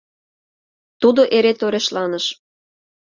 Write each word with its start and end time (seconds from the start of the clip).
Тудо 1.01 1.21
эре 1.37 1.53
торешланыш. 1.59 2.25